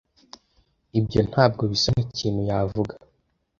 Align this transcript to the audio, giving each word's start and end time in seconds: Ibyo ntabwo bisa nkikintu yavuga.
Ibyo 0.99 1.19
ntabwo 1.29 1.63
bisa 1.71 1.89
nkikintu 1.95 2.41
yavuga. 2.49 2.93